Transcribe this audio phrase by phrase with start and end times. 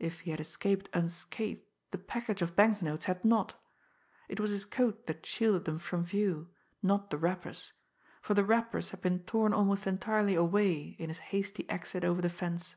[0.00, 1.62] If he had escaped unscathed,
[1.92, 3.54] the package of banknotes had not
[4.28, 6.50] it was his coat that shielded them from view,
[6.82, 7.72] not the wrappers,
[8.20, 12.28] for the wrappers had been torn almost entirely away in his hasty exit over the
[12.28, 12.74] fence.